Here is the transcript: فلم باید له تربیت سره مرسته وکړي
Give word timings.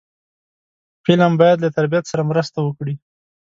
فلم 1.05 1.31
باید 1.41 1.57
له 1.63 1.69
تربیت 1.77 2.03
سره 2.11 2.27
مرسته 2.31 2.57
وکړي 2.61 2.95